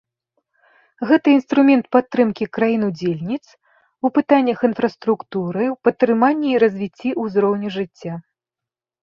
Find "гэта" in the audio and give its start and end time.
1.09-1.27